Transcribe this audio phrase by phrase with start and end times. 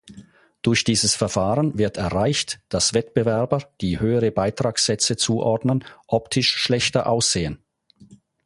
[0.63, 7.63] Durch dieses Verfahren wird erreicht, dass Wettbewerber, die höhere Beitragssätze zuordnen, optisch schlechter aussehen.